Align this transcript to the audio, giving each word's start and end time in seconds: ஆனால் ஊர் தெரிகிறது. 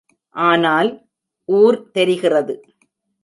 ஆனால் 0.35 0.89
ஊர் 1.49 1.77
தெரிகிறது. 1.91 2.55